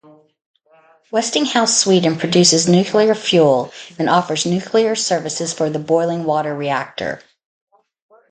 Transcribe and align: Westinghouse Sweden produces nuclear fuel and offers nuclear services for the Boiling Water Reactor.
Westinghouse 1.11 1.77
Sweden 1.77 2.17
produces 2.17 2.67
nuclear 2.67 3.13
fuel 3.13 3.71
and 3.99 4.09
offers 4.09 4.47
nuclear 4.47 4.95
services 4.95 5.53
for 5.53 5.69
the 5.69 5.77
Boiling 5.77 6.23
Water 6.23 6.55
Reactor. 6.55 7.21